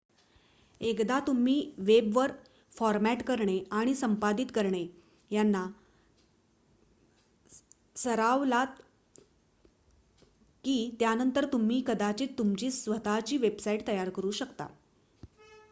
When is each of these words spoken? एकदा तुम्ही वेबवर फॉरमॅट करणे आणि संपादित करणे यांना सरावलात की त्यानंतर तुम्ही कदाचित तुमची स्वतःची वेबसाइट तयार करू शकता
एकदा 0.81 1.19
तुम्ही 1.19 1.55
वेबवर 1.79 2.31
फॉरमॅट 2.75 3.21
करणे 3.23 3.57
आणि 3.71 3.93
संपादित 3.95 4.45
करणे 4.55 4.85
यांना 5.31 5.65
सरावलात 7.95 8.81
की 10.63 10.75
त्यानंतर 10.99 11.45
तुम्ही 11.45 11.81
कदाचित 11.87 12.37
तुमची 12.37 12.71
स्वतःची 12.71 13.37
वेबसाइट 13.37 13.87
तयार 13.87 14.09
करू 14.09 14.31
शकता 14.31 14.67